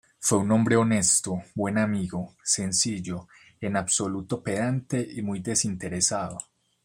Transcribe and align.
Fue 0.17 0.39
un 0.39 0.49
hombre 0.51 0.77
honesto, 0.77 1.43
buen 1.53 1.77
amigo, 1.77 2.33
sencillo, 2.43 3.27
en 3.59 3.75
absoluto 3.77 4.41
pedante 4.41 4.99
y 5.07 5.21
muy 5.21 5.41
desinteresado. 5.41 6.39